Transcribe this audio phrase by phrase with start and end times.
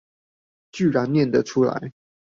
[0.71, 1.93] 居然唸的出來